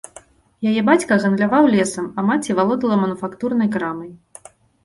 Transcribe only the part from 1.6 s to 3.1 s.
лесам, а маці валодала